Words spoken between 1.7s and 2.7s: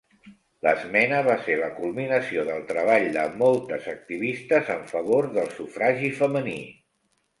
culminació del